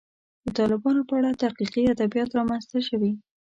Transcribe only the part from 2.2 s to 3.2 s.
رامنځته شوي.